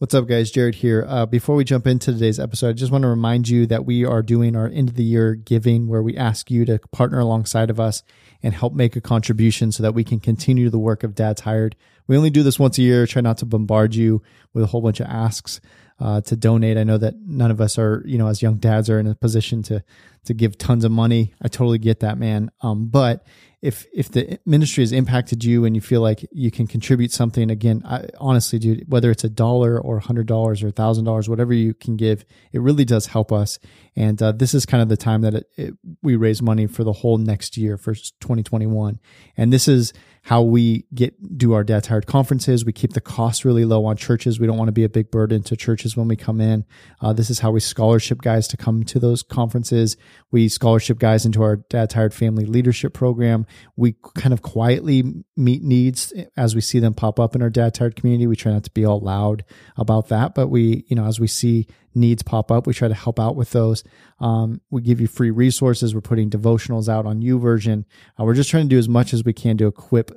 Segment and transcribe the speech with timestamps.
[0.00, 0.52] What's up, guys?
[0.52, 1.04] Jared here.
[1.08, 4.04] Uh, before we jump into today's episode, I just want to remind you that we
[4.04, 7.68] are doing our end of the year giving where we ask you to partner alongside
[7.68, 8.04] of us
[8.40, 11.74] and help make a contribution so that we can continue the work of Dad's Tired.
[12.06, 14.22] We only do this once a year, try not to bombard you
[14.54, 15.60] with a whole bunch of asks
[15.98, 16.78] uh, to donate.
[16.78, 19.16] I know that none of us are, you know, as young dads are in a
[19.16, 19.82] position to
[20.26, 21.34] to give tons of money.
[21.42, 22.52] I totally get that, man.
[22.60, 23.26] Um, but
[23.60, 27.50] if if the ministry has impacted you and you feel like you can contribute something
[27.50, 31.04] again I, honestly dude whether it's a dollar or a hundred dollars or a thousand
[31.04, 33.58] dollars whatever you can give it really does help us.
[33.96, 36.84] And uh, this is kind of the time that it, it, we raise money for
[36.84, 39.00] the whole next year for 2021
[39.36, 43.44] and this is how we get do our Dad's Tired conferences we keep the cost
[43.44, 46.08] really low on churches we don't want to be a big burden to churches when
[46.08, 46.64] we come in
[47.00, 49.96] uh, this is how we scholarship guys to come to those conferences
[50.30, 53.46] we scholarship guys into our Dad's Tired family leadership program
[53.76, 57.78] we kind of quietly meet needs as we see them pop up in our Dad's
[57.78, 58.26] Tired community.
[58.26, 59.44] We try not to be all loud
[59.76, 62.94] about that, but we, you know, as we see needs pop up, we try to
[62.94, 63.84] help out with those.
[64.20, 65.94] Um, we give you free resources.
[65.94, 67.84] We're putting devotionals out on YouVersion.
[68.18, 70.07] Uh, we're just trying to do as much as we can to equip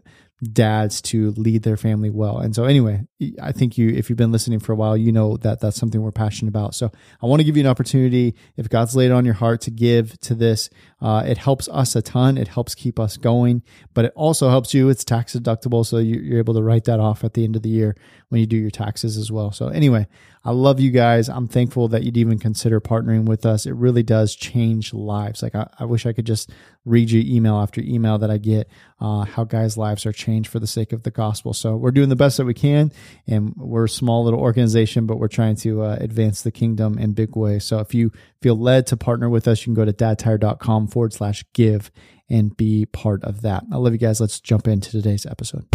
[0.43, 2.39] dads to lead their family well.
[2.39, 3.05] And so anyway,
[3.39, 6.01] I think you if you've been listening for a while, you know that that's something
[6.01, 6.73] we're passionate about.
[6.73, 9.71] So I want to give you an opportunity if God's laid on your heart to
[9.71, 10.69] give to this.
[10.99, 12.37] Uh, it helps us a ton.
[12.37, 13.61] It helps keep us going,
[13.93, 14.89] but it also helps you.
[14.89, 17.69] It's tax deductible, so you're able to write that off at the end of the
[17.69, 17.95] year
[18.29, 19.51] when you do your taxes as well.
[19.51, 20.07] So anyway,
[20.43, 21.29] I love you guys.
[21.29, 23.67] I'm thankful that you'd even consider partnering with us.
[23.67, 25.43] It really does change lives.
[25.43, 26.49] Like I, I wish I could just
[26.83, 28.67] read you email after email that I get,
[28.99, 31.53] uh, how guys' lives are changed for the sake of the gospel.
[31.53, 32.91] So we're doing the best that we can,
[33.27, 37.13] and we're a small little organization, but we're trying to uh, advance the kingdom in
[37.13, 37.63] big ways.
[37.63, 41.13] So if you feel led to partner with us, you can go to dadstired.com forward
[41.13, 41.91] slash give
[42.31, 43.63] and be part of that.
[43.71, 44.19] I love you guys.
[44.19, 45.67] Let's jump into today's episode.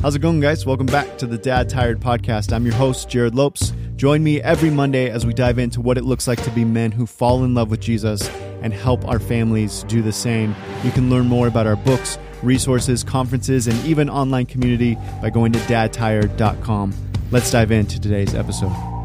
[0.00, 0.64] How's it going, guys?
[0.64, 2.52] Welcome back to the Dad Tired podcast.
[2.52, 3.72] I'm your host, Jared Lopes.
[3.96, 6.92] Join me every Monday as we dive into what it looks like to be men
[6.92, 8.28] who fall in love with Jesus
[8.62, 10.54] and help our families do the same.
[10.84, 15.50] You can learn more about our books, resources, conferences, and even online community by going
[15.52, 16.94] to dadstired.com.
[17.32, 18.97] Let's dive into today's episode.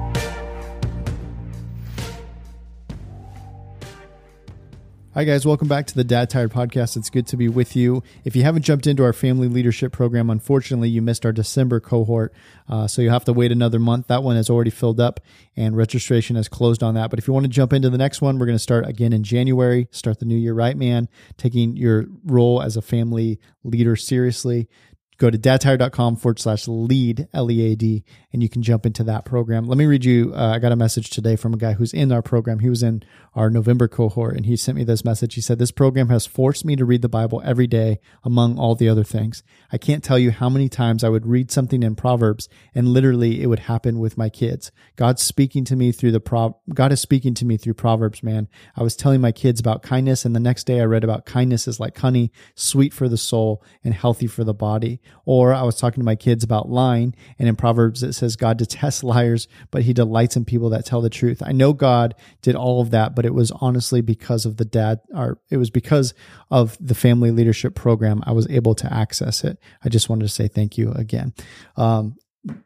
[5.15, 5.45] Hi, guys.
[5.45, 6.97] Welcome back to the Dad Tired podcast.
[6.97, 8.01] It's good to be with you.
[8.25, 12.33] If you haven't jumped into our family leadership program, unfortunately, you missed our December cohort.
[12.67, 14.07] Uh, so you'll have to wait another month.
[14.07, 15.19] That one has already filled up
[15.55, 17.11] and registration has closed on that.
[17.11, 19.13] But if you want to jump into the next one, we're going to start again
[19.13, 21.07] in January, start the new year right, man,
[21.37, 24.67] taking your role as a family leader seriously
[25.17, 28.03] go to dadstired.com forward slash lead, L E A D,
[28.33, 29.65] and you can jump into that program.
[29.65, 30.33] Let me read you.
[30.33, 32.59] Uh, I got a message today from a guy who's in our program.
[32.59, 33.03] He was in
[33.35, 35.35] our November cohort and he sent me this message.
[35.35, 38.73] He said, This program has forced me to read the Bible every day among all
[38.73, 39.43] the other things.
[39.71, 43.43] I can't tell you how many times I would read something in Proverbs and literally
[43.43, 44.71] it would happen with my kids.
[44.95, 48.47] God's speaking to me through the Pro, God is speaking to me through Proverbs, man.
[48.75, 51.67] I was telling my kids about kindness and the next day I read about kindness
[51.67, 55.01] is like honey, sweet for the soul and healthy for the body.
[55.23, 58.57] Or I was talking to my kids about lying and in Proverbs it says God
[58.57, 61.41] detests liars, but he delights in people that tell the truth.
[61.45, 64.99] I know God did all of that, but it was honestly because of the dad
[65.13, 66.13] or it was because
[66.49, 69.59] of the family leadership program I was able to access it.
[69.83, 71.33] I just wanted to say thank you again.
[71.77, 72.15] Um,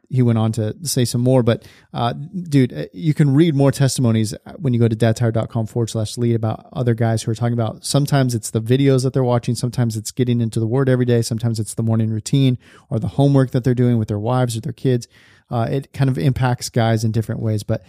[0.08, 3.70] he went on to say some more, but uh, dude, uh, you can read more
[3.70, 7.52] testimonies when you go to dadstired.com forward slash lead about other guys who are talking
[7.52, 11.04] about sometimes it's the videos that they're watching, sometimes it's getting into the word every
[11.04, 12.58] day, sometimes it's the morning routine
[12.90, 15.06] or the homework that they're doing with their wives or their kids.
[15.50, 17.84] Uh, it kind of impacts guys in different ways, but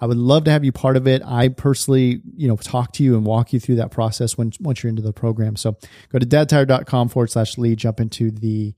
[0.00, 1.22] I would love to have you part of it.
[1.24, 4.82] I personally, you know, talk to you and walk you through that process when, once
[4.82, 5.54] you're into the program.
[5.54, 5.76] So
[6.10, 8.74] go to dadstired.com forward slash lead, jump into the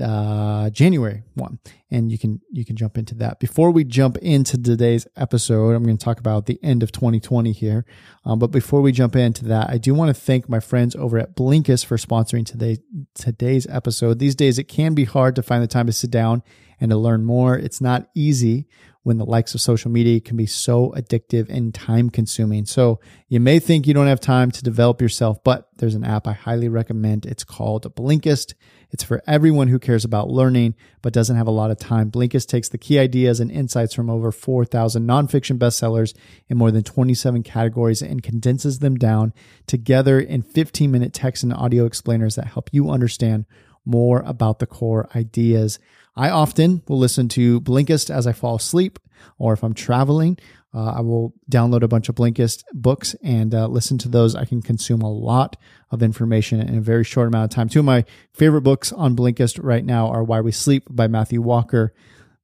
[0.00, 1.58] uh, January one,
[1.90, 3.40] and you can you can jump into that.
[3.40, 7.52] Before we jump into today's episode, I'm going to talk about the end of 2020
[7.52, 7.84] here.
[8.24, 11.18] Um, but before we jump into that, I do want to thank my friends over
[11.18, 12.78] at Blinkist for sponsoring today
[13.14, 14.18] today's episode.
[14.18, 16.42] These days, it can be hard to find the time to sit down
[16.80, 17.56] and to learn more.
[17.56, 18.66] It's not easy
[19.02, 22.64] when the likes of social media can be so addictive and time consuming.
[22.66, 26.26] So you may think you don't have time to develop yourself, but there's an app
[26.26, 27.26] I highly recommend.
[27.26, 28.54] It's called Blinkist.
[28.92, 32.10] It's for everyone who cares about learning but doesn't have a lot of time.
[32.10, 36.14] Blinkist takes the key ideas and insights from over 4,000 nonfiction bestsellers
[36.48, 39.32] in more than 27 categories and condenses them down
[39.66, 43.46] together in 15 minute text and audio explainers that help you understand
[43.84, 45.78] more about the core ideas.
[46.14, 48.98] I often will listen to Blinkist as I fall asleep,
[49.38, 50.36] or if I'm traveling,
[50.74, 54.34] uh, I will download a bunch of Blinkist books and uh, listen to those.
[54.34, 55.56] I can consume a lot
[55.90, 57.68] of information in a very short amount of time.
[57.68, 61.42] Two of my favorite books on Blinkist right now are Why We Sleep by Matthew
[61.42, 61.92] Walker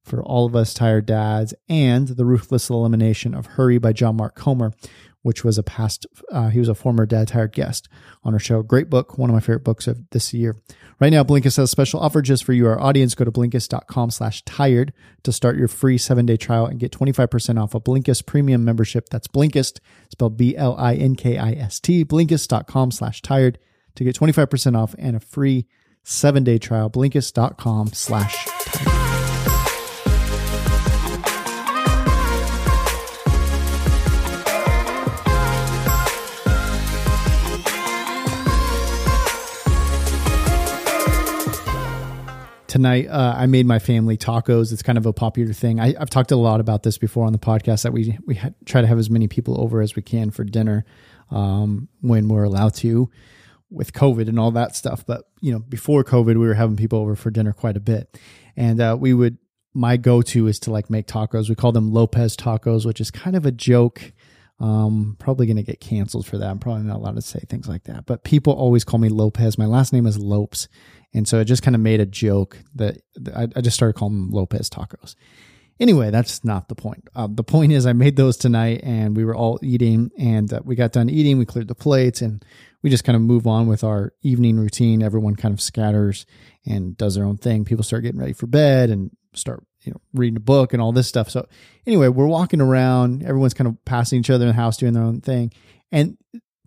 [0.03, 4.35] for all of us tired dads and The Ruthless Elimination of Hurry by John Mark
[4.35, 4.73] Comer,
[5.21, 7.89] which was a past, uh, he was a former Dad Tired guest
[8.23, 8.61] on our show.
[8.61, 10.55] Great book, one of my favorite books of this year.
[10.99, 13.15] Right now, Blinkist has a special offer just for you, our audience.
[13.15, 14.93] Go to Blinkist.com slash tired
[15.23, 19.09] to start your free seven day trial and get 25% off a Blinkist premium membership.
[19.09, 19.79] That's Blinkist,
[20.09, 23.59] spelled B L I N K I S T, Blinkist.com slash tired
[23.95, 25.67] to get 25% off and a free
[26.03, 26.89] seven day trial.
[26.89, 28.98] Blinkist.com slash tired.
[42.69, 44.71] Tonight uh, I made my family tacos.
[44.71, 45.79] It's kind of a popular thing.
[45.79, 48.51] I, have talked a lot about this before on the podcast that we we ha-
[48.65, 50.85] try to have as many people over as we can for dinner
[51.31, 53.09] um, when we're allowed to
[53.69, 55.05] with COVID and all that stuff.
[55.05, 58.17] But you know, before COVID, we were having people over for dinner quite a bit,
[58.55, 59.37] and uh, we would.
[59.71, 61.47] My go-to is to like make tacos.
[61.47, 64.13] We call them Lopez tacos, which is kind of a joke.
[64.59, 66.49] Um, probably going to get canceled for that.
[66.49, 68.05] I'm probably not allowed to say things like that.
[68.05, 69.57] But people always call me Lopez.
[69.57, 70.67] My last name is Lopes,
[71.13, 73.01] and so it just kind of made a joke that
[73.35, 75.15] I, I, just started calling them Lopez tacos.
[75.79, 77.07] Anyway, that's not the point.
[77.15, 80.59] Uh, the point is, I made those tonight and we were all eating and uh,
[80.63, 81.37] we got done eating.
[81.37, 82.43] We cleared the plates and
[82.83, 85.01] we just kind of move on with our evening routine.
[85.01, 86.25] Everyone kind of scatters
[86.65, 87.63] and does their own thing.
[87.63, 90.91] People start getting ready for bed and start, you know, reading a book and all
[90.91, 91.29] this stuff.
[91.29, 91.47] So
[91.87, 93.23] anyway, we're walking around.
[93.23, 95.53] Everyone's kind of passing each other in the house, doing their own thing.
[95.93, 96.17] And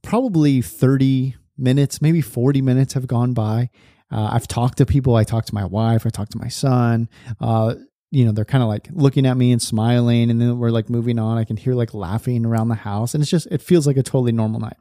[0.03, 3.69] probably 30 minutes, maybe 40 minutes have gone by
[4.13, 5.17] uh, I've talked to people.
[5.17, 6.07] I talked to my wife.
[6.07, 7.09] I talked to my son.
[7.41, 7.75] Uh,
[8.11, 10.91] you know, they're kind of like looking at me and smiling, and then we're like
[10.91, 11.39] moving on.
[11.39, 14.03] I can hear like laughing around the house, and it's just it feels like a
[14.03, 14.77] totally normal night.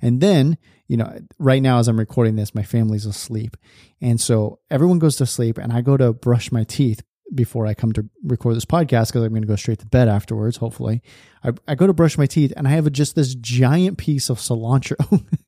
[0.00, 0.56] And then,
[0.86, 3.56] you know, right now as I'm recording this, my family's asleep,
[4.00, 7.02] and so everyone goes to sleep, and I go to brush my teeth
[7.34, 10.06] before I come to record this podcast because I'm going to go straight to bed
[10.06, 10.58] afterwards.
[10.58, 11.02] Hopefully,
[11.42, 14.38] I, I go to brush my teeth, and I have just this giant piece of
[14.38, 15.24] cilantro.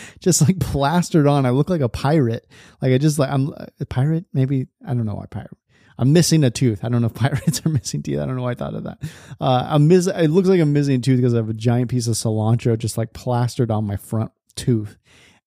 [0.20, 1.46] just like plastered on.
[1.46, 2.46] I look like a pirate.
[2.80, 4.24] Like I just like I'm a pirate.
[4.32, 5.56] Maybe I don't know why pirate.
[5.98, 6.84] I'm missing a tooth.
[6.84, 8.18] I don't know if pirates are missing teeth.
[8.18, 8.98] I don't know why I thought of that.
[9.40, 10.06] Uh, I'm miss.
[10.06, 12.76] It looks like I'm missing a tooth because I have a giant piece of cilantro
[12.78, 14.98] just like plastered on my front tooth.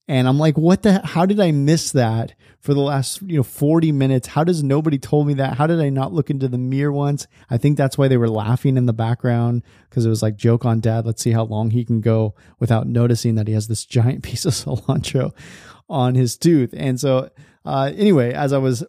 [0.08, 3.44] And I'm like, what the, how did I miss that for the last, you know,
[3.44, 4.28] 40 minutes?
[4.28, 5.58] How does nobody told me that?
[5.58, 7.26] How did I not look into the mirror once?
[7.50, 10.64] I think that's why they were laughing in the background because it was like joke
[10.64, 11.08] on dad.
[11.08, 14.46] Let's see how long he can go without noticing that he has this giant piece
[14.46, 15.34] of cilantro
[15.90, 16.74] on his tooth.
[16.78, 17.32] And so,
[17.66, 18.84] uh, anyway, as I was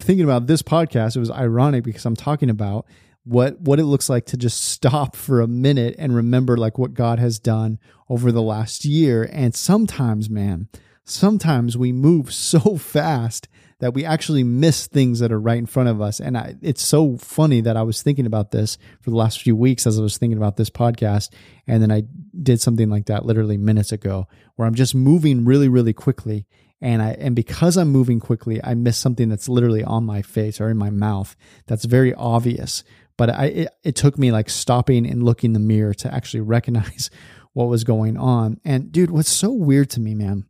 [0.00, 2.86] thinking about this podcast, it was ironic because I'm talking about
[3.24, 6.94] what what it looks like to just stop for a minute and remember like what
[6.94, 7.78] God has done
[8.08, 9.28] over the last year.
[9.32, 10.68] And sometimes man
[11.04, 13.48] sometimes we move so fast
[13.80, 16.20] that we actually miss things that are right in front of us.
[16.20, 19.56] And I, it's so funny that I was thinking about this for the last few
[19.56, 21.30] weeks as I was thinking about this podcast.
[21.66, 22.04] And then I
[22.40, 24.26] did something like that literally minutes ago
[24.56, 26.46] where I'm just moving really really quickly.
[26.80, 30.60] And I and because I'm moving quickly I miss something that's literally on my face
[30.60, 31.34] or in my mouth
[31.66, 32.84] that's very obvious
[33.16, 36.40] but I it, it took me like stopping and looking in the mirror to actually
[36.42, 37.10] recognize
[37.52, 38.60] what was going on.
[38.64, 40.46] And dude, what's so weird to me, man,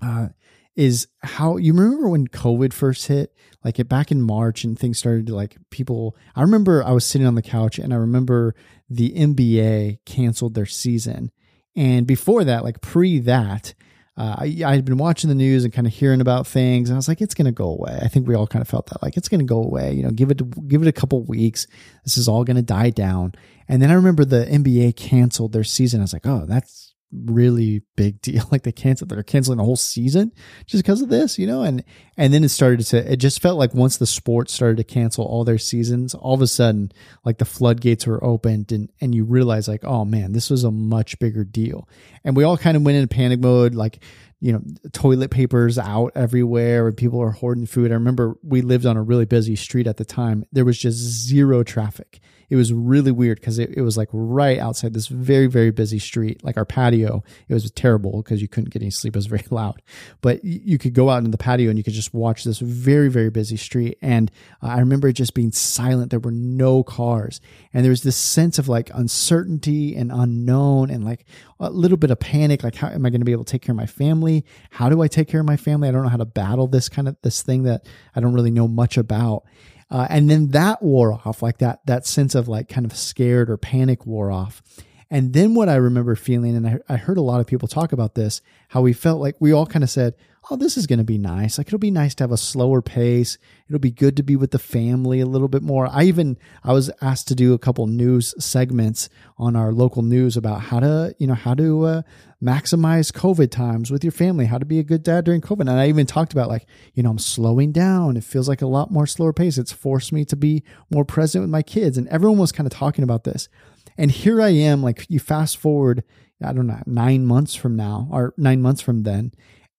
[0.00, 0.28] uh,
[0.74, 4.98] is how you remember when COVID first hit, like it back in March and things
[4.98, 6.16] started to like people.
[6.34, 8.54] I remember I was sitting on the couch and I remember
[8.88, 11.30] the NBA canceled their season.
[11.76, 13.74] And before that, like pre that,
[14.16, 16.96] uh, I, I had been watching the news and kind of hearing about things, and
[16.96, 18.86] I was like, "It's going to go away." I think we all kind of felt
[18.88, 19.94] that, like, it's going to go away.
[19.94, 21.66] You know, give it give it a couple weeks.
[22.04, 23.32] This is all going to die down.
[23.68, 26.00] And then I remember the NBA canceled their season.
[26.00, 28.48] I was like, "Oh, that's really big deal.
[28.52, 30.32] Like they canceled, they're canceling the whole season
[30.66, 31.62] just because of this, you know?
[31.62, 31.82] And,
[32.18, 35.24] and then it started to, it just felt like once the sports started to cancel
[35.24, 36.92] all their seasons, all of a sudden,
[37.24, 40.70] like the floodgates were opened and, and you realize like, oh man, this was a
[40.70, 41.88] much bigger deal.
[42.24, 43.74] And we all kind of went into panic mode.
[43.74, 44.02] Like,
[44.40, 47.92] you know, toilet papers out everywhere and people are hoarding food.
[47.92, 50.44] I remember we lived on a really busy street at the time.
[50.50, 52.20] There was just zero traffic
[52.52, 55.98] it was really weird because it, it was like right outside this very, very busy
[55.98, 57.24] street, like our patio.
[57.48, 59.16] It was terrible because you couldn't get any sleep.
[59.16, 59.82] It was very loud,
[60.20, 63.08] but you could go out into the patio and you could just watch this very,
[63.08, 63.98] very busy street.
[64.00, 64.30] And
[64.62, 66.10] uh, I remember it just being silent.
[66.10, 67.40] There were no cars.
[67.72, 71.24] And there was this sense of like uncertainty and unknown and like
[71.58, 72.62] a little bit of panic.
[72.62, 74.12] Like, how am I going to be able to take care of my family?
[74.12, 74.44] family?
[74.70, 75.88] How do I take care of my family?
[75.88, 78.50] I don't know how to battle this kind of this thing that I don't really
[78.50, 79.44] know much about.
[79.92, 83.50] Uh, and then that wore off, like that that sense of like kind of scared
[83.50, 84.62] or panic wore off.
[85.10, 87.92] And then what I remember feeling, and I, I heard a lot of people talk
[87.92, 90.14] about this, how we felt like we all kind of said,
[90.52, 91.56] oh, this is going to be nice.
[91.56, 93.38] Like it'll be nice to have a slower pace.
[93.68, 95.88] It'll be good to be with the family a little bit more.
[95.90, 100.36] I even I was asked to do a couple news segments on our local news
[100.36, 102.02] about how to, you know, how to uh,
[102.42, 105.60] maximize COVID times with your family, how to be a good dad during COVID.
[105.62, 108.18] And I even talked about like, you know, I'm slowing down.
[108.18, 109.56] It feels like a lot more slower pace.
[109.56, 111.96] It's forced me to be more present with my kids.
[111.96, 113.48] And everyone was kind of talking about this.
[113.96, 116.04] And here I am, like you fast forward,
[116.44, 119.32] I don't know, nine months from now or nine months from then.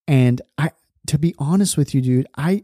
[0.08, 0.72] And I,
[1.08, 2.64] to be honest with you, dude, I,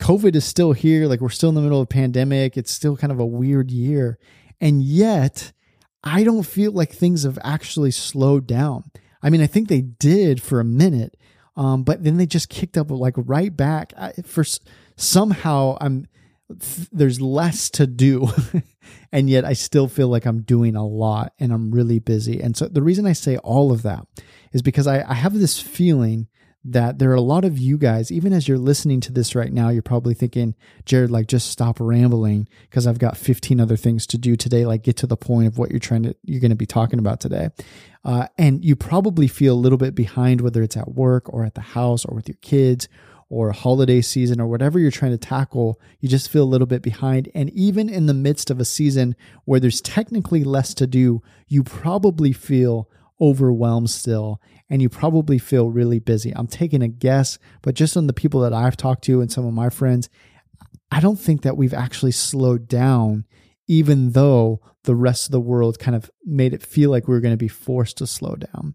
[0.00, 1.06] COVID is still here.
[1.06, 2.56] Like we're still in the middle of a pandemic.
[2.56, 4.18] It's still kind of a weird year.
[4.60, 5.52] And yet
[6.02, 8.90] I don't feel like things have actually slowed down.
[9.22, 11.16] I mean, I think they did for a minute.
[11.56, 14.44] Um, but then they just kicked up like right back I, for
[14.96, 16.06] somehow I'm,
[16.92, 18.28] there's less to do
[19.12, 22.40] and yet I still feel like I'm doing a lot and I'm really busy.
[22.40, 24.06] And so the reason I say all of that
[24.52, 26.28] is because I, I have this feeling
[26.72, 29.52] that there are a lot of you guys, even as you're listening to this right
[29.52, 34.06] now, you're probably thinking, Jared, like just stop rambling because I've got 15 other things
[34.08, 34.66] to do today.
[34.66, 36.98] Like get to the point of what you're trying to, you're going to be talking
[36.98, 37.50] about today.
[38.04, 41.54] Uh, and you probably feel a little bit behind, whether it's at work or at
[41.54, 42.88] the house or with your kids
[43.30, 46.82] or holiday season or whatever you're trying to tackle, you just feel a little bit
[46.82, 47.30] behind.
[47.34, 51.62] And even in the midst of a season where there's technically less to do, you
[51.62, 52.88] probably feel
[53.20, 56.32] overwhelmed still and you probably feel really busy.
[56.34, 59.46] I'm taking a guess, but just on the people that I've talked to and some
[59.46, 60.08] of my friends,
[60.90, 63.24] I don't think that we've actually slowed down,
[63.66, 67.20] even though the rest of the world kind of made it feel like we were
[67.20, 68.74] going to be forced to slow down.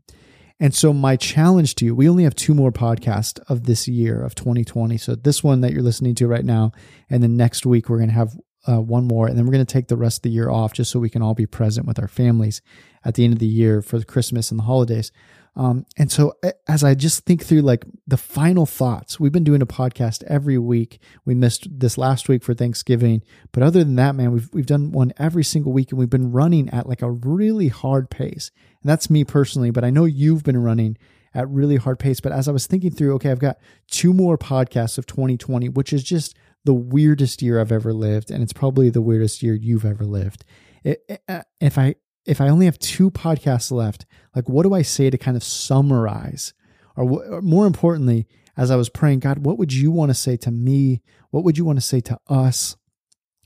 [0.59, 4.23] And so, my challenge to you, we only have two more podcasts of this year
[4.23, 4.97] of 2020.
[4.97, 6.71] So, this one that you're listening to right now,
[7.09, 9.65] and then next week, we're going to have uh, one more, and then we're going
[9.65, 11.87] to take the rest of the year off just so we can all be present
[11.87, 12.61] with our families
[13.05, 15.11] at the end of the year for the Christmas and the holidays.
[15.55, 16.33] Um, and so
[16.67, 20.57] as I just think through like the final thoughts, we've been doing a podcast every
[20.57, 20.99] week.
[21.25, 24.91] We missed this last week for Thanksgiving, but other than that, man, we've we've done
[24.91, 28.51] one every single week, and we've been running at like a really hard pace.
[28.81, 30.97] And that's me personally, but I know you've been running
[31.35, 32.19] at really hard pace.
[32.19, 33.57] But as I was thinking through, okay, I've got
[33.89, 38.41] two more podcasts of 2020, which is just the weirdest year I've ever lived, and
[38.41, 40.45] it's probably the weirdest year you've ever lived.
[40.83, 44.81] It, uh, if I if I only have two podcasts left, like what do I
[44.81, 46.53] say to kind of summarize?
[46.95, 50.37] Or, or, more importantly, as I was praying, God, what would you want to say
[50.37, 51.01] to me?
[51.31, 52.77] What would you want to say to us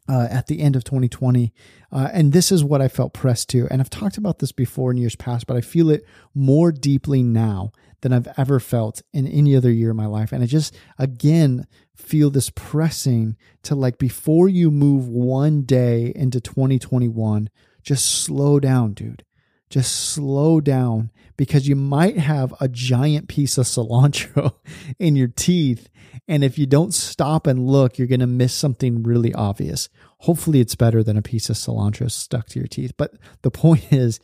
[0.10, 1.54] uh, at the end of 2020?
[1.92, 3.68] Uh, and this is what I felt pressed to.
[3.72, 6.06] And I've talked about this before in years past, but I feel it
[6.36, 10.32] more deeply now than I've ever felt in any other year of my life.
[10.32, 11.66] And I just, again,
[11.96, 17.50] feel this pressing to like before you move one day into 2021,
[17.88, 19.24] just slow down, dude.
[19.70, 24.56] Just slow down because you might have a giant piece of cilantro
[25.00, 25.88] in your teeth.
[26.28, 29.88] And if you don't stop and look, you're going to miss something really obvious.
[30.20, 32.92] Hopefully, it's better than a piece of cilantro stuck to your teeth.
[32.98, 34.20] But the point is,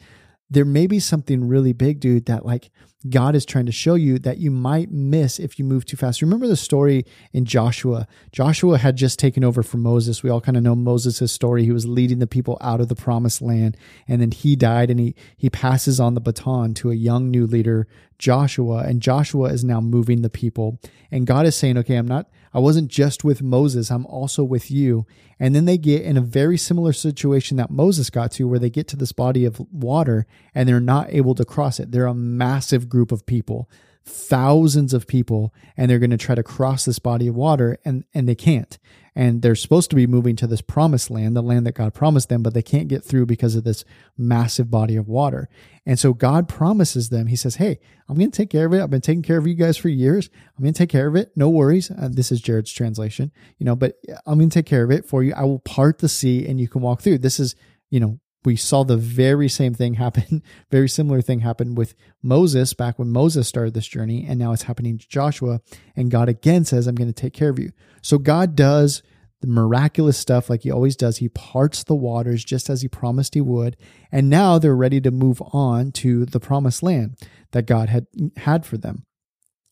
[0.50, 2.70] there may be something really big, dude, that like
[3.10, 6.22] God is trying to show you that you might miss if you move too fast.
[6.22, 8.08] Remember the story in Joshua?
[8.32, 10.24] Joshua had just taken over from Moses.
[10.24, 11.66] We all kind of know Moses' story.
[11.66, 13.76] He was leading the people out of the promised land,
[14.08, 17.46] and then he died, and he he passes on the baton to a young new
[17.46, 17.88] leader,
[18.24, 20.80] Joshua, and Joshua is now moving the people.
[21.12, 24.72] And God is saying, "Okay, I'm not I wasn't just with Moses, I'm also with
[24.72, 25.06] you."
[25.42, 28.70] And then they get in a very similar situation that Moses got to where they
[28.70, 30.26] get to this body of water
[30.56, 31.92] and they're not able to cross it.
[31.92, 33.70] They're a massive group of people,
[34.06, 38.06] thousands of people, and they're going to try to cross this body of water and,
[38.14, 38.78] and they can't.
[39.16, 42.30] And they're supposed to be moving to this promised land, the land that God promised
[42.30, 43.86] them, but they can't get through because of this
[44.18, 45.50] massive body of water.
[45.86, 47.80] And so God promises them, He says, Hey,
[48.10, 48.82] I'm going to take care of it.
[48.82, 50.30] I've been taking care of you guys for years.
[50.58, 51.32] I'm going to take care of it.
[51.36, 51.92] No worries.
[51.92, 55.06] Uh, this is Jared's translation, you know, but I'm going to take care of it
[55.06, 55.34] for you.
[55.36, 57.20] I will part the sea and you can walk through.
[57.20, 57.56] This is,
[57.90, 62.74] you know, we saw the very same thing happen, very similar thing happen with Moses
[62.74, 65.62] back when Moses started this journey, and now it's happening to Joshua.
[65.96, 67.72] And God again says, I'm going to take care of you.
[68.02, 69.04] So God does
[69.42, 71.18] the miraculous stuff like he always does.
[71.18, 73.76] He parts the waters just as he promised he would.
[74.10, 77.18] And now they're ready to move on to the promised land
[77.52, 78.08] that God had
[78.38, 79.06] had for them.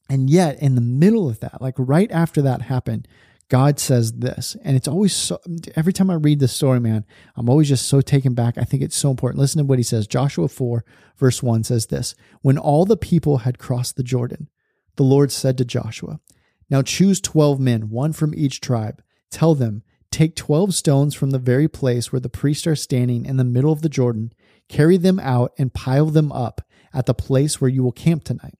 [0.09, 3.07] And yet, in the middle of that, like right after that happened,
[3.51, 5.38] God says this, and it's always so.
[5.75, 7.03] Every time I read this story, man,
[7.36, 8.58] I'm always just so taken back.
[8.58, 9.41] I think it's so important.
[9.41, 10.08] Listen to what he says.
[10.08, 10.86] Joshua 4,
[11.17, 14.48] verse 1 says this When all the people had crossed the Jordan,
[14.96, 16.22] The Lord said to Joshua,
[16.70, 19.03] Now choose 12 men, one from each tribe.
[19.29, 23.36] Tell them, Take 12 stones from the very place where the priests are standing in
[23.36, 24.31] the middle of the Jordan,
[24.70, 26.62] carry them out, and pile them up
[26.93, 28.58] at the place where you will camp tonight.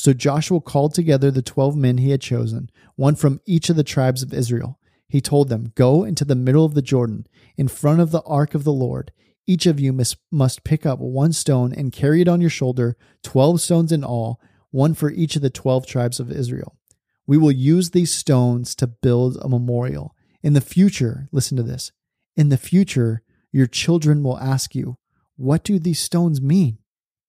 [0.00, 3.84] So Joshua called together the 12 men he had chosen, one from each of the
[3.84, 4.78] tribes of Israel.
[5.06, 7.26] He told them, Go into the middle of the Jordan,
[7.58, 9.12] in front of the ark of the Lord.
[9.46, 13.60] Each of you must, pick up one stone and carry it on your shoulder, 12
[13.60, 14.40] stones in all,
[14.70, 16.78] one for each of the 12 tribes of Israel.
[17.26, 20.16] We will use these stones to build a memorial.
[20.42, 21.92] In the future, listen to this.
[22.38, 24.96] In the future, your children will ask you,
[25.36, 26.78] What do these stones mean?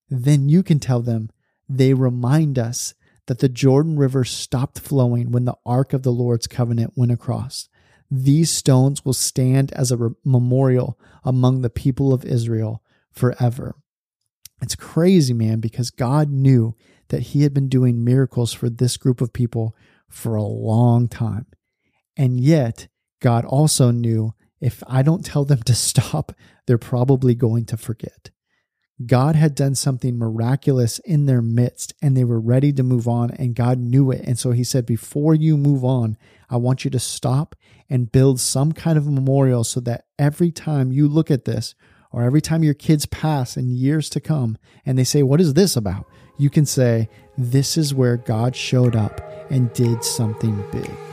[0.09, 1.31] Then you can tell them,
[1.73, 2.93] They remind us
[3.27, 7.69] that the Jordan River stopped flowing when the Ark of the Lord's covenant went across.
[8.09, 13.75] These stones will stand as a memorial among the people of Israel forever.
[14.61, 16.75] It's crazy, man, because God knew
[17.07, 19.73] that He had been doing miracles for this group of people
[20.09, 21.45] for a long time.
[22.17, 22.89] And yet,
[23.21, 26.33] God also knew if I don't tell them to stop,
[26.67, 28.29] they're probably going to forget.
[29.07, 33.31] God had done something miraculous in their midst and they were ready to move on,
[33.31, 34.21] and God knew it.
[34.25, 36.17] And so He said, Before you move on,
[36.49, 37.55] I want you to stop
[37.89, 41.75] and build some kind of memorial so that every time you look at this,
[42.11, 45.53] or every time your kids pass in years to come and they say, What is
[45.53, 46.05] this about?
[46.37, 51.10] You can say, This is where God showed up and did something big.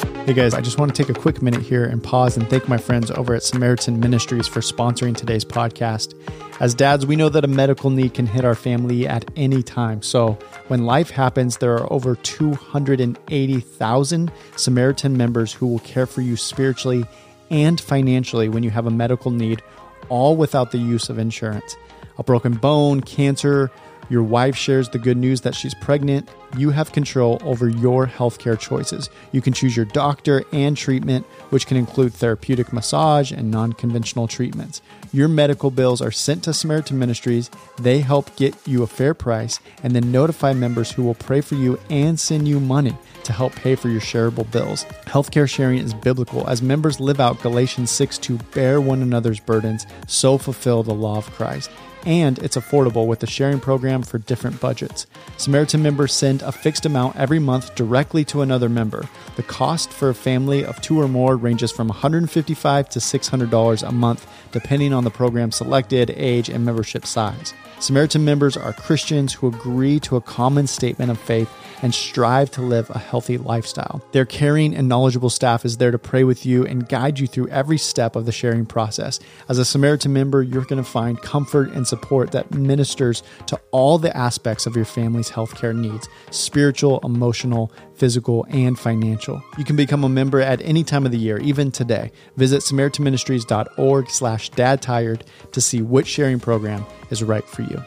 [0.00, 2.68] Hey guys, I just want to take a quick minute here and pause and thank
[2.68, 6.14] my friends over at Samaritan Ministries for sponsoring today's podcast.
[6.60, 10.02] As dads, we know that a medical need can hit our family at any time.
[10.02, 10.38] So
[10.68, 17.04] when life happens, there are over 280,000 Samaritan members who will care for you spiritually
[17.50, 19.62] and financially when you have a medical need,
[20.08, 21.76] all without the use of insurance.
[22.18, 23.70] A broken bone, cancer,
[24.10, 28.58] your wife shares the good news that she's pregnant, you have control over your healthcare
[28.58, 29.08] choices.
[29.30, 34.26] You can choose your doctor and treatment, which can include therapeutic massage and non conventional
[34.26, 34.82] treatments.
[35.12, 37.50] Your medical bills are sent to Samaritan Ministries.
[37.78, 41.54] They help get you a fair price and then notify members who will pray for
[41.54, 44.84] you and send you money to help pay for your shareable bills.
[45.06, 49.86] Healthcare sharing is biblical as members live out Galatians 6 to bear one another's burdens,
[50.08, 51.70] so fulfill the law of Christ
[52.04, 55.06] and it's affordable with a sharing program for different budgets.
[55.36, 59.08] Samaritan members send a fixed amount every month directly to another member.
[59.36, 63.92] The cost for a family of two or more ranges from $155 to $600 a
[63.92, 67.54] month, depending on the program selected, age, and membership size.
[67.80, 72.60] Samaritan members are Christians who agree to a common statement of faith and strive to
[72.60, 74.02] live a healthy lifestyle.
[74.12, 77.48] Their caring and knowledgeable staff is there to pray with you and guide you through
[77.48, 79.18] every step of the sharing process.
[79.48, 83.96] As a Samaritan member, you're going to find comfort and support that ministers to all
[83.96, 89.44] the aspects of your family's healthcare needs spiritual, emotional, physical, and financial.
[89.58, 92.10] You can become a member at any time of the year, even today.
[92.36, 97.84] Visit SamaritanMinistries.org slash dadtired to see which sharing program is right for you.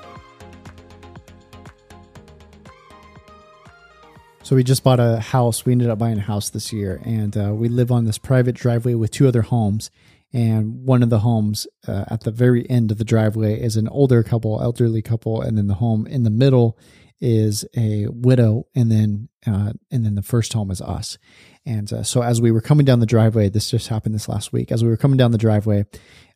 [4.44, 5.66] So we just bought a house.
[5.66, 8.54] We ended up buying a house this year, and uh, we live on this private
[8.54, 9.90] driveway with two other homes.
[10.32, 13.88] And one of the homes uh, at the very end of the driveway is an
[13.88, 16.78] older couple, elderly couple, and then the home in the middle
[17.24, 21.18] is a widow, and then uh, and then the first home is us.
[21.66, 24.52] And uh, so as we were coming down the driveway, this just happened this last
[24.52, 24.74] week.
[24.74, 25.86] As we were coming down the driveway,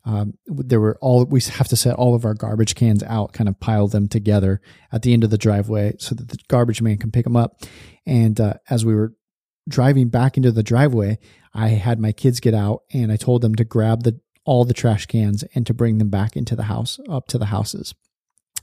[0.06, 3.50] um, there were all we have to set all of our garbage cans out, kind
[3.50, 6.97] of pile them together at the end of the driveway so that the garbage man
[6.97, 7.62] can pick them up.
[8.06, 9.13] And uh, as we were
[9.67, 11.19] driving back into the driveway,
[11.54, 14.73] I had my kids get out and I told them to grab the all the
[14.73, 17.93] trash cans and to bring them back into the house, up to the houses.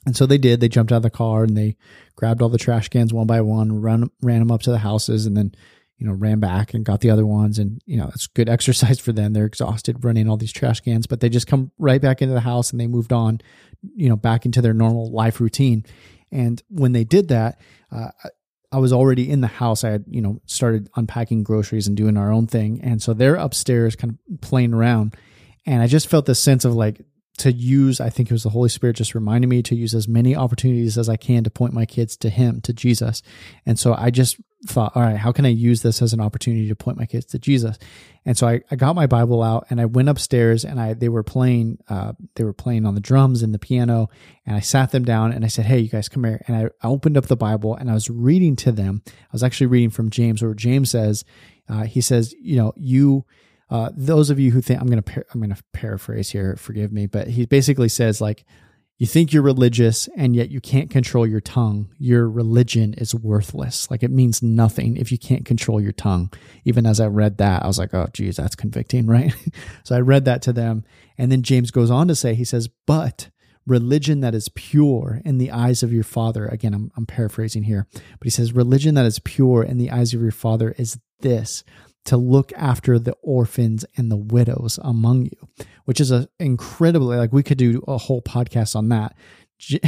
[0.07, 0.61] And so they did.
[0.61, 1.77] They jumped out of the car and they
[2.17, 5.27] grabbed all the trash cans one by one, ran ran them up to the houses,
[5.27, 5.55] and then
[5.99, 7.59] you know ran back and got the other ones.
[7.59, 9.33] And you know it's good exercise for them.
[9.33, 12.41] They're exhausted running all these trash cans, but they just come right back into the
[12.41, 13.41] house and they moved on,
[13.95, 15.85] you know, back into their normal life routine.
[16.31, 17.61] And when they did that,
[17.93, 18.09] uh,
[18.75, 19.85] I was already in the house.
[19.85, 22.81] I had, you know, started unpacking groceries and doing our own thing.
[22.83, 25.15] And so they're upstairs kind of playing around.
[25.65, 27.01] And I just felt this sense of like,
[27.39, 30.07] to use, I think it was the Holy Spirit just reminding me to use as
[30.07, 33.23] many opportunities as I can to point my kids to Him, to Jesus.
[33.67, 36.69] And so I just thought, all right, how can I use this as an opportunity
[36.69, 37.77] to point my kids to Jesus?
[38.25, 41.09] And so I, I got my Bible out and I went upstairs and I they
[41.09, 44.09] were playing uh, they were playing on the drums and the piano
[44.47, 46.41] and I sat them down and I said, hey, you guys come here.
[46.47, 49.03] And I opened up the Bible and I was reading to them.
[49.07, 51.25] I was actually reading from James, where James says,
[51.69, 53.25] uh, he says, you know, you
[53.71, 56.57] uh, those of you who think I'm going to par- I'm going to paraphrase here,
[56.57, 58.45] forgive me, but he basically says like
[58.99, 63.91] you think you're religious and yet you can't control your tongue, your religion is worthless.
[63.91, 66.33] Like it means nothing if you can't control your tongue.
[66.65, 69.35] Even as I read that, I was like, oh, geez, that's convicting, right?
[69.83, 70.85] so I read that to them.
[71.19, 73.31] And then James goes on to say, he says, but
[73.67, 76.47] religion that is pure in the eyes of your father.
[76.47, 80.15] Again, I'm, I'm paraphrasing here, but he says, religion that is pure in the eyes
[80.15, 81.65] of your father is this
[82.05, 87.33] to look after the orphans and the widows among you, which is a incredibly like
[87.33, 89.17] we could do a whole podcast on that.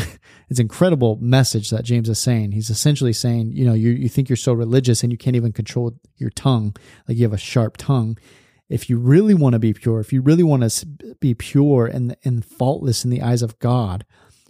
[0.49, 2.53] It's incredible message that James is saying.
[2.53, 5.53] He's essentially saying, you know, you you think you're so religious and you can't even
[5.53, 6.77] control your tongue,
[7.09, 8.17] like you have a sharp tongue.
[8.69, 10.87] If you really want to be pure, if you really want to
[11.21, 14.07] be pure and and faultless in the eyes of God,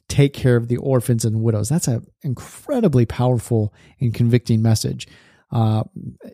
[0.07, 1.71] take care of the orphans and widows.
[1.71, 5.09] That's an incredibly powerful and convicting message
[5.51, 5.85] uh,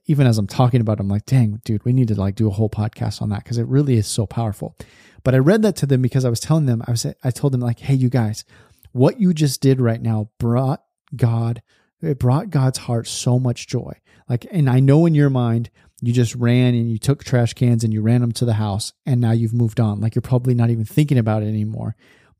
[0.07, 2.49] even as I'm talking about, it, I'm like, dang, dude, we need to like do
[2.49, 4.77] a whole podcast on that because it really is so powerful.
[5.25, 7.53] But I read that to them because I was telling them, I was, I told
[7.53, 8.45] them like, hey, you guys,
[8.93, 10.83] what you just did right now brought
[11.15, 11.63] God,
[12.01, 13.93] it brought God's heart so much joy.
[14.29, 15.71] Like, and I know in your mind,
[16.01, 18.93] you just ran and you took trash cans and you ran them to the house
[19.07, 20.01] and now you've moved on.
[20.01, 21.95] Like you're probably not even thinking about it anymore.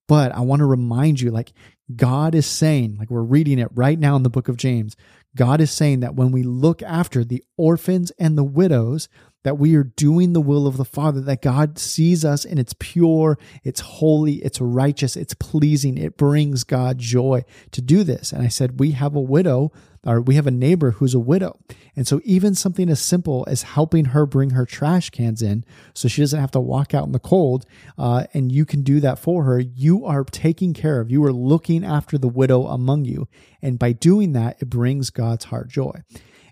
[0.09, 1.53] But I want to remind you, like,
[1.95, 4.97] God is saying, like, we're reading it right now in the book of James.
[5.37, 9.09] God is saying that when we look after the orphans and the widows,
[9.43, 12.75] that we are doing the will of the Father, that God sees us and it's
[12.79, 18.33] pure, it's holy, it's righteous, it's pleasing, it brings God joy to do this.
[18.33, 19.73] And I said, We have a widow,
[20.05, 21.59] or we have a neighbor who's a widow.
[21.95, 26.09] And so, even something as simple as helping her bring her trash cans in so
[26.09, 27.67] she doesn't have to walk out in the cold,
[27.99, 31.33] uh, and you can do that for her, you are taking care of, you are
[31.33, 33.29] looking after the widow among you.
[33.61, 36.03] And by doing that, it brings God's heart joy.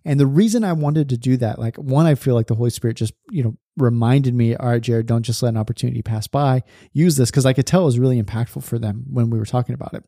[0.05, 2.71] And the reason I wanted to do that, like one, I feel like the Holy
[2.71, 6.27] Spirit just, you know, reminded me, all right, Jared, don't just let an opportunity pass
[6.27, 6.63] by.
[6.93, 9.47] Use this because I could tell it was really impactful for them when we were
[9.47, 10.05] talking about it.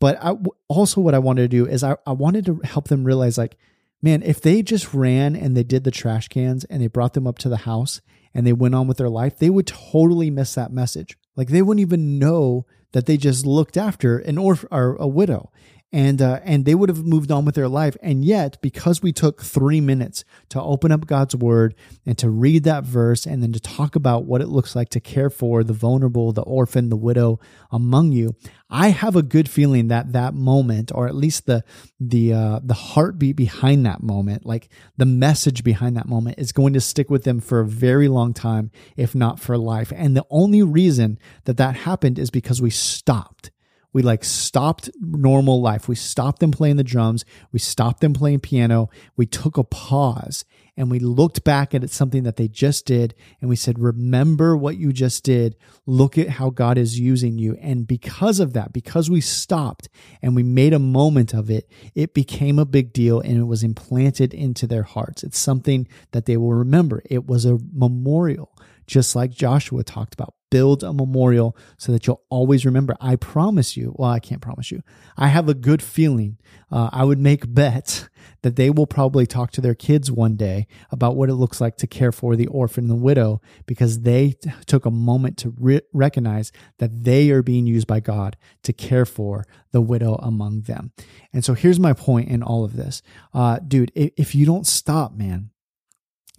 [0.00, 0.34] But I,
[0.68, 3.56] also, what I wanted to do is I, I wanted to help them realize, like,
[4.00, 7.26] man, if they just ran and they did the trash cans and they brought them
[7.26, 8.00] up to the house
[8.32, 11.18] and they went on with their life, they would totally miss that message.
[11.34, 15.50] Like they wouldn't even know that they just looked after an or a widow
[15.92, 17.96] and uh, and they would have moved on with their life.
[18.02, 21.74] And yet because we took three minutes to open up god's word
[22.06, 25.00] and to read that verse and then to talk about what it looks like to
[25.00, 27.38] care for the vulnerable the orphan the widow
[27.70, 28.34] among you
[28.70, 31.62] i have a good feeling that that moment or at least the
[32.00, 36.72] the uh, the heartbeat behind that moment like the message behind that moment is going
[36.72, 39.92] to stick with them for a very long time if not for life.
[39.94, 43.50] And the only reason that that happened is because we stopped
[43.92, 45.88] we like stopped normal life.
[45.88, 47.24] We stopped them playing the drums.
[47.52, 48.90] We stopped them playing piano.
[49.16, 50.44] We took a pause
[50.76, 54.76] and we looked back at something that they just did and we said, Remember what
[54.76, 55.56] you just did.
[55.86, 57.56] Look at how God is using you.
[57.60, 59.88] And because of that, because we stopped
[60.22, 63.64] and we made a moment of it, it became a big deal and it was
[63.64, 65.24] implanted into their hearts.
[65.24, 67.02] It's something that they will remember.
[67.06, 72.22] It was a memorial, just like Joshua talked about build a memorial so that you'll
[72.30, 72.96] always remember.
[73.00, 74.82] I promise you, well, I can't promise you.
[75.16, 76.38] I have a good feeling.
[76.70, 78.08] Uh, I would make bets
[78.42, 81.76] that they will probably talk to their kids one day about what it looks like
[81.76, 85.54] to care for the orphan and the widow because they t- took a moment to
[85.58, 90.62] re- recognize that they are being used by God to care for the widow among
[90.62, 90.92] them.
[91.32, 93.02] And so here's my point in all of this.
[93.34, 95.50] Uh, dude, if, if you don't stop, man,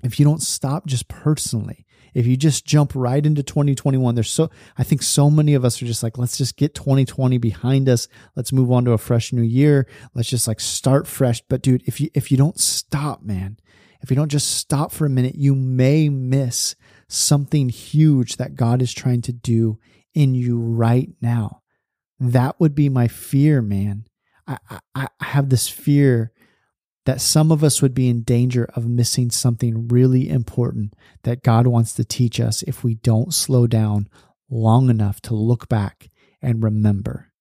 [0.04, 1.86] if you don't stop just personally,
[2.20, 5.82] if you just jump right into 2021, there's so, I think so many of us
[5.82, 8.10] are just like, let's just get 2020 behind us.
[8.36, 9.88] Let's move on to a fresh new year.
[10.14, 11.42] Let's just like start fresh.
[11.48, 13.56] But dude, if you, if you don't stop, man,
[14.02, 16.76] if you don't just stop for a minute, you may miss
[17.08, 19.80] something huge that God is trying to do
[20.14, 21.62] in you right now.
[22.20, 24.04] That would be my fear, man.
[24.46, 26.34] I, I, I have this fear
[27.10, 30.94] that some of us would be in danger of missing something really important
[31.24, 34.08] that God wants to teach us if we don't slow down
[34.48, 37.32] long enough to look back and remember.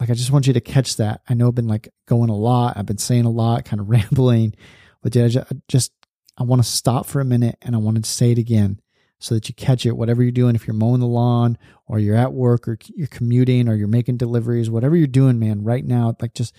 [0.00, 1.20] Like, I just want you to catch that.
[1.28, 3.88] I know I've been like going a lot, I've been saying a lot, kind of
[3.88, 4.56] rambling,
[5.00, 5.92] but did I just,
[6.36, 8.80] I want to stop for a minute and I wanted to say it again
[9.20, 10.56] so that you catch it, whatever you're doing.
[10.56, 14.16] If you're mowing the lawn or you're at work or you're commuting or you're making
[14.16, 16.56] deliveries, whatever you're doing, man, right now, like just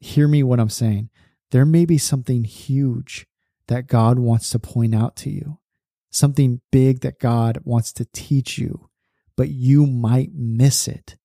[0.00, 1.10] hear me what I'm saying.
[1.50, 3.26] There may be something huge
[3.68, 5.58] that God wants to point out to you,
[6.10, 8.88] something big that God wants to teach you,
[9.36, 11.16] but you might miss it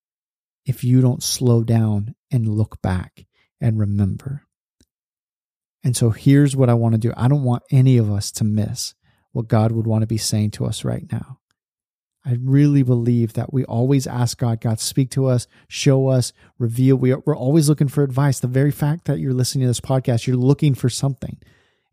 [0.66, 3.26] if you don't slow down and look back
[3.62, 4.44] and remember.
[5.84, 8.44] And so here's what I want to do I don't want any of us to
[8.44, 8.96] miss
[9.32, 11.40] what God would want to be saying to us right now.
[12.26, 16.96] I really believe that we always ask God, God, speak to us, show us, reveal.
[16.96, 18.40] We are, we're always looking for advice.
[18.40, 21.38] The very fact that you're listening to this podcast, you're looking for something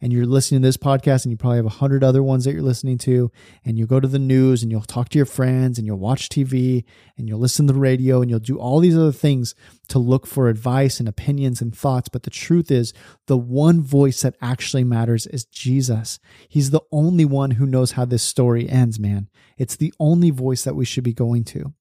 [0.03, 2.53] and you're listening to this podcast and you probably have a hundred other ones that
[2.53, 3.31] you're listening to
[3.65, 6.29] and you'll go to the news and you'll talk to your friends and you'll watch
[6.29, 6.85] TV
[7.17, 9.55] and you'll listen to the radio and you'll do all these other things
[9.89, 12.09] to look for advice and opinions and thoughts.
[12.09, 12.93] But the truth is
[13.27, 16.19] the one voice that actually matters is Jesus.
[16.49, 19.29] He's the only one who knows how this story ends, man.
[19.57, 21.73] It's the only voice that we should be going to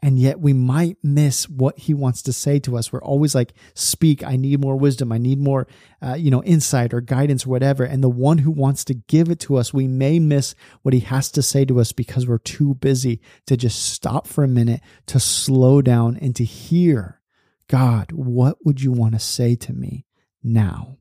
[0.00, 2.92] and yet we might miss what he wants to say to us.
[2.92, 5.66] We're always like speak i need more wisdom i need more
[6.02, 7.84] uh, you know insight or guidance or whatever.
[7.84, 11.00] And the one who wants to give it to us we may miss what he
[11.00, 14.80] has to say to us because we're too busy to just stop for a minute
[15.06, 17.20] to slow down and to hear
[17.68, 20.04] god what would you want to say to me
[20.42, 20.98] now?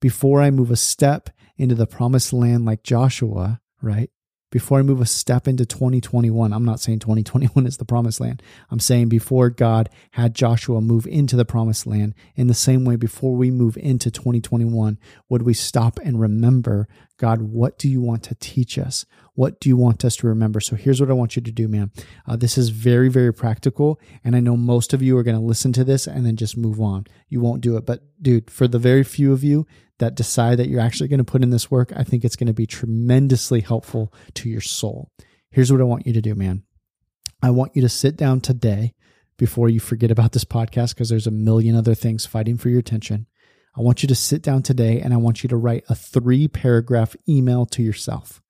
[0.00, 4.10] Before i move a step into the promised land like joshua right
[4.50, 6.52] before I move a step into 2021.
[6.52, 8.42] I'm not saying 2021 is the promised land.
[8.70, 12.96] I'm saying before God had Joshua move into the promised land, in the same way,
[12.96, 18.22] before we move into 2021, would we stop and remember, God, what do you want
[18.24, 19.06] to teach us?
[19.40, 20.60] What do you want us to remember?
[20.60, 21.92] So here's what I want you to do, man.
[22.28, 23.98] Uh, this is very, very practical.
[24.22, 26.58] And I know most of you are going to listen to this and then just
[26.58, 27.06] move on.
[27.30, 27.86] You won't do it.
[27.86, 31.24] But dude, for the very few of you that decide that you're actually going to
[31.24, 35.10] put in this work, I think it's going to be tremendously helpful to your soul.
[35.50, 36.64] Here's what I want you to do, man.
[37.42, 38.92] I want you to sit down today
[39.38, 42.80] before you forget about this podcast because there's a million other things fighting for your
[42.80, 43.26] attention.
[43.74, 46.46] I want you to sit down today and I want you to write a three
[46.46, 48.42] paragraph email to yourself.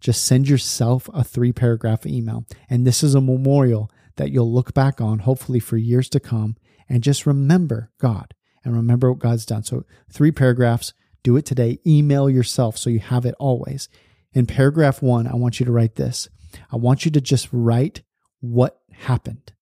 [0.00, 2.44] Just send yourself a three paragraph email.
[2.68, 6.56] And this is a memorial that you'll look back on, hopefully for years to come,
[6.88, 8.34] and just remember God
[8.64, 9.62] and remember what God's done.
[9.62, 11.78] So, three paragraphs, do it today.
[11.86, 13.88] Email yourself so you have it always.
[14.32, 16.28] In paragraph one, I want you to write this.
[16.70, 18.02] I want you to just write
[18.40, 19.52] what happened.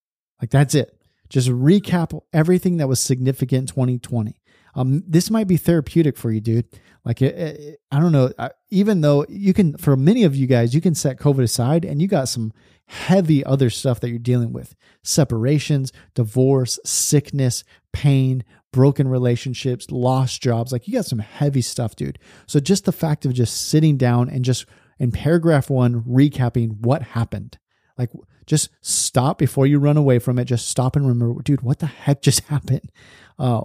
[0.40, 0.98] Like that's it.
[1.28, 4.36] Just recap everything that was significant in 2020.
[4.76, 6.66] Um, this might be therapeutic for you, dude.
[7.04, 8.30] Like, it, it, I don't know.
[8.70, 12.00] even though you can, for many of you guys, you can set COVID aside and
[12.00, 12.52] you got some
[12.86, 20.72] heavy other stuff that you're dealing with separations, divorce, sickness, pain, broken relationships, lost jobs.
[20.72, 22.18] Like you got some heavy stuff, dude.
[22.46, 24.66] So just the fact of just sitting down and just
[24.98, 27.58] in paragraph one, recapping what happened.
[27.98, 28.10] Like
[28.46, 30.44] just stop before you run away from it.
[30.44, 32.90] Just stop and remember, dude, what the heck just happened?
[33.38, 33.62] Uh,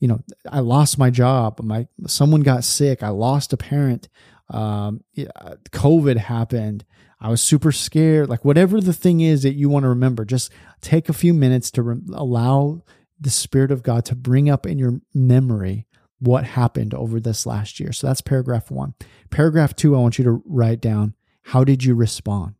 [0.00, 1.60] you know, I lost my job.
[1.62, 3.02] My someone got sick.
[3.02, 4.08] I lost a parent.
[4.48, 6.84] Um, COVID happened.
[7.20, 8.28] I was super scared.
[8.28, 11.70] Like whatever the thing is that you want to remember, just take a few minutes
[11.72, 12.82] to re- allow
[13.20, 15.86] the Spirit of God to bring up in your memory
[16.18, 17.92] what happened over this last year.
[17.92, 18.94] So that's paragraph one.
[19.30, 22.54] Paragraph two, I want you to write down how did you respond?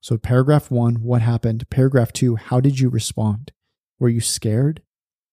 [0.00, 1.70] So, paragraph one, what happened?
[1.70, 3.52] Paragraph two, how did you respond?
[4.00, 4.82] Were you scared?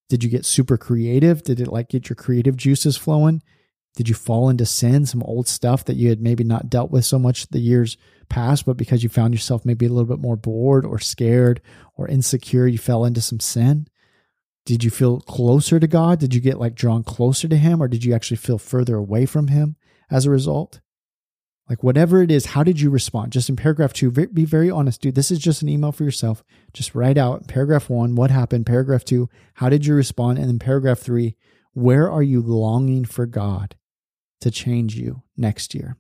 [0.10, 1.44] Did you get super creative?
[1.44, 3.42] Did it like get your creative juices flowing?
[3.96, 7.06] Did you fall into sin, some old stuff that you had maybe not dealt with
[7.06, 7.98] so much the years
[8.30, 11.62] past, but because you found yourself maybe a little bit more bored or scared
[11.96, 13.88] or insecure, you fell into some sin?
[14.66, 16.20] Did you feel closer to God?
[16.20, 19.26] Did you get like drawn closer to Him, or did you actually feel further away
[19.26, 19.76] from Him
[20.10, 20.80] as a result?
[21.70, 23.32] Like, whatever it is, how did you respond?
[23.32, 25.16] Just in paragraph two, be very honest, dude.
[25.16, 26.44] This is just an email for yourself.
[26.74, 28.66] Just write out paragraph one, what happened?
[28.66, 30.40] Paragraph two, how did you respond?
[30.40, 31.36] And then paragraph three,
[31.74, 33.76] where are you longing for God
[34.42, 35.96] to change you next year?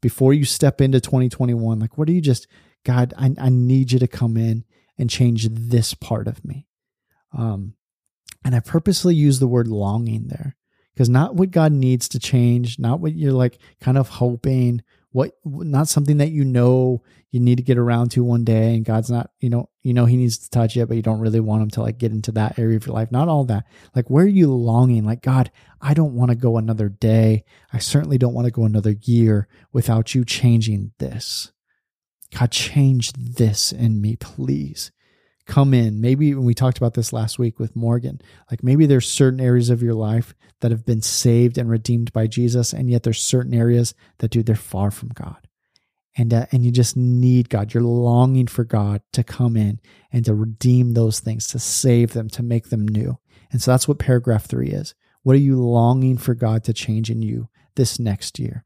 [0.00, 2.46] before you step into 2021 like what are you just
[2.84, 4.64] god i, I need you to come in
[4.96, 6.66] and change this part of me
[7.36, 7.74] um
[8.44, 10.56] and i purposely use the word longing there
[10.94, 15.32] because not what god needs to change not what you're like kind of hoping what
[15.44, 19.10] not something that you know you need to get around to one day and god's
[19.10, 21.62] not you know you know he needs to touch it but you don't really want
[21.62, 23.10] him to like get into that area of your life.
[23.10, 23.64] Not all that.
[23.94, 25.04] Like where are you longing?
[25.04, 27.44] Like god i don't want to go another day.
[27.72, 31.52] I certainly don't want to go another year without you changing this.
[32.36, 34.92] God change this in me please
[35.48, 36.00] come in.
[36.00, 39.70] Maybe when we talked about this last week with Morgan, like maybe there's certain areas
[39.70, 43.54] of your life that have been saved and redeemed by Jesus, and yet there's certain
[43.54, 45.48] areas that, dude, they're far from God.
[46.16, 47.72] And, uh, and you just need God.
[47.72, 49.80] You're longing for God to come in
[50.12, 53.18] and to redeem those things, to save them, to make them new.
[53.50, 54.94] And so that's what paragraph three is.
[55.22, 58.64] What are you longing for God to change in you this next year?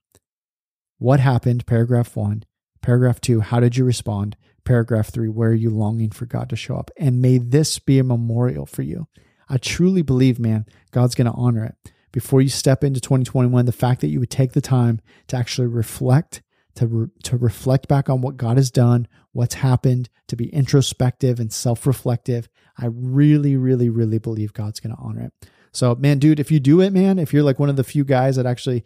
[0.98, 1.66] What happened?
[1.66, 2.44] Paragraph one.
[2.80, 4.36] Paragraph two, how did you respond?
[4.64, 6.90] Paragraph three, where are you longing for God to show up?
[6.96, 9.08] And may this be a memorial for you.
[9.48, 11.92] I truly believe, man, God's going to honor it.
[12.12, 15.66] Before you step into 2021, the fact that you would take the time to actually
[15.66, 16.42] reflect,
[16.74, 21.40] to, re- to reflect back on what God has done, what's happened, to be introspective
[21.40, 22.48] and self reflective.
[22.78, 25.48] I really, really, really believe God's going to honor it.
[25.72, 28.04] So, man, dude, if you do it, man, if you're like one of the few
[28.04, 28.84] guys that actually,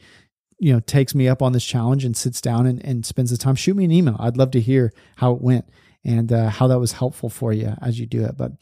[0.59, 3.37] you know, takes me up on this challenge and sits down and, and spends the
[3.37, 4.17] time, shoot me an email.
[4.19, 5.67] I'd love to hear how it went
[6.05, 8.37] and uh, how that was helpful for you as you do it.
[8.37, 8.53] But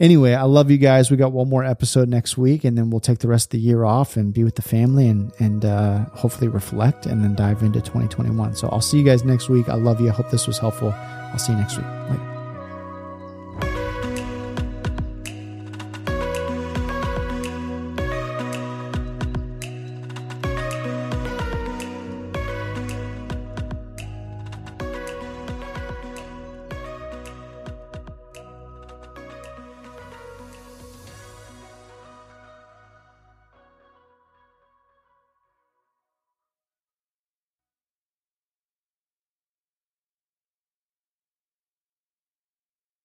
[0.00, 1.10] anyway, I love you guys.
[1.10, 3.58] We got one more episode next week, and then we'll take the rest of the
[3.60, 7.62] year off and be with the family and and uh, hopefully reflect and then dive
[7.62, 8.56] into 2021.
[8.56, 9.68] So I'll see you guys next week.
[9.68, 10.08] I love you.
[10.08, 10.92] I hope this was helpful.
[10.92, 11.86] I'll see you next week.
[12.10, 12.39] Later.